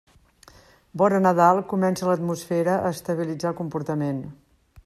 [1.01, 4.27] Vora Nadal comença l'atmosfera a estabilitzar el comportament.